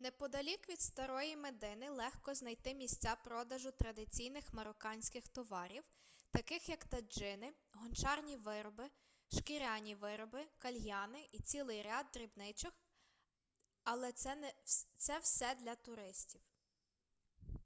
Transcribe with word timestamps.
неподалік 0.00 0.68
від 0.68 0.80
старої 0.80 1.36
медини 1.36 1.90
легко 1.90 2.34
знайти 2.34 2.74
місця 2.74 3.16
продажу 3.24 3.70
традиційних 3.70 4.52
марокканських 4.52 5.28
товарів 5.28 5.84
таких 6.30 6.68
як 6.68 6.84
таджини 6.84 7.52
гончарні 7.72 8.36
вироби 8.36 8.90
шкіряні 9.40 9.94
вироби 9.94 10.44
кальяни 10.58 11.28
і 11.32 11.38
цілий 11.40 11.82
ряд 11.82 12.06
дрібничок 12.14 12.74
але 13.84 14.12
це 14.98 15.18
все 15.18 15.54
для 15.54 15.74
туристів 15.74 16.40